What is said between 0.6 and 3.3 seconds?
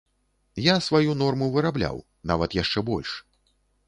Я сваю норму вырабляў, нават яшчэ больш.